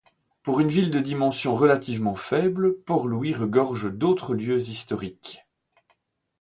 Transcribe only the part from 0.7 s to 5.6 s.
de dimension relativement faible, Port-Louis regorge d'autres lieux historiques.